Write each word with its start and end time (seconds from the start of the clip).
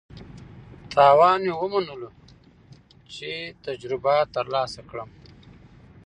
تاوان 0.93 1.39
مې 1.47 1.53
ومنلو 1.59 2.09
چې 3.13 3.31
تجربه 3.65 4.15
ترلاسه 4.35 4.81
کړم. 4.89 5.09